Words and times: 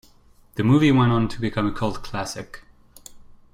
The 0.55 0.63
movie 0.63 0.91
went 0.91 1.11
on 1.11 1.27
to 1.27 1.39
become 1.39 1.67
a 1.67 1.71
cult 1.71 2.01
classic. 2.01 2.63